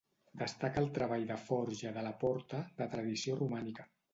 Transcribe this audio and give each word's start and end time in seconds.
Destaca 0.43 0.81
el 0.83 0.87
treball 0.95 1.27
de 1.33 1.37
forja 1.49 1.93
de 1.99 2.07
la 2.09 2.15
porta, 2.25 2.65
de 2.81 2.89
tradició 2.95 3.41
romànica. 3.45 3.91